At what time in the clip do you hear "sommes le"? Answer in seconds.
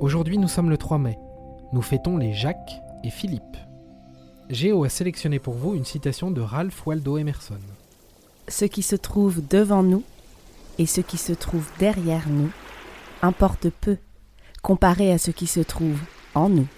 0.46-0.78